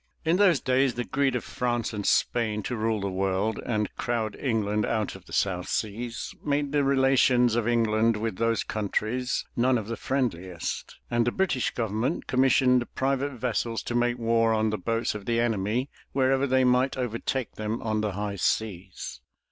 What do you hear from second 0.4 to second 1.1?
days the